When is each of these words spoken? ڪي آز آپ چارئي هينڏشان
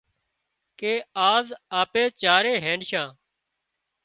ڪي 0.79 0.93
آز 1.31 1.47
آپ 1.79 1.93
چارئي 2.21 2.55
هينڏشان 2.65 3.07